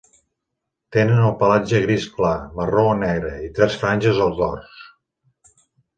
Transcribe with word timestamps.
Tenen 0.95 1.19
el 1.25 1.35
pelatge 1.41 1.83
gris 1.83 2.07
clar, 2.15 2.33
marró 2.61 2.87
o 2.95 2.97
negre 3.03 3.35
i 3.49 3.53
tres 3.59 3.77
franges 3.85 4.23
al 4.29 4.37
dors. 4.41 4.85